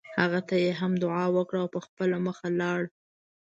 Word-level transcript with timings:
هغه 0.19 0.39
ته 0.47 0.55
یې 0.63 0.71
هم 0.79 0.93
دعا 1.03 1.25
وکړه 1.35 1.59
او 1.63 1.67
په 1.75 1.79
خپله 1.85 2.17
مخه 2.27 2.47
لاړ. 2.59 2.81